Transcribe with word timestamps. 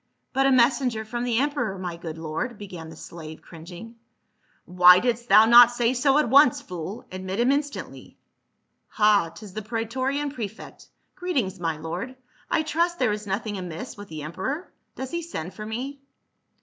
"But 0.33 0.47
a 0.47 0.51
messenger 0.51 1.05
from 1.05 1.25
the 1.25 1.37
emperor, 1.37 1.77
my 1.77 1.95
good 1.95 2.17
lord," 2.17 2.57
began 2.57 2.89
the 2.89 2.95
slave 2.95 3.39
cringing, 3.43 3.97
*' 4.33 4.59
Why 4.65 4.97
didst 4.97 5.29
thou 5.29 5.45
not 5.45 5.69
say 5.71 5.93
so 5.93 6.17
at 6.17 6.27
once, 6.27 6.59
fool. 6.59 7.05
Admit 7.11 7.39
him 7.39 7.51
instantly. 7.51 8.17
Ha, 8.87 9.29
'tis 9.29 9.53
the 9.53 9.61
praetorian 9.61 10.31
prefect. 10.31 10.87
Greet 11.13 11.37
ings, 11.37 11.59
my 11.59 11.77
lord; 11.77 12.15
I 12.49 12.63
trust 12.63 12.97
there 12.97 13.11
is 13.11 13.27
nothing 13.27 13.59
amiss 13.59 13.95
with 13.95 14.07
the 14.07 14.23
emperor; 14.23 14.71
does 14.95 15.11
he 15.11 15.21
send 15.21 15.53
for 15.53 15.67
me 15.67 16.01